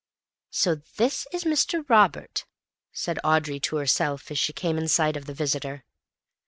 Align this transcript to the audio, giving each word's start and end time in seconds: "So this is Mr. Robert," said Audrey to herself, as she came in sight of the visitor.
"So 0.49 0.81
this 0.97 1.27
is 1.31 1.43
Mr. 1.43 1.87
Robert," 1.87 2.47
said 2.91 3.19
Audrey 3.23 3.59
to 3.59 3.75
herself, 3.75 4.31
as 4.31 4.39
she 4.39 4.51
came 4.51 4.79
in 4.79 4.87
sight 4.87 5.15
of 5.15 5.27
the 5.27 5.33
visitor. 5.35 5.83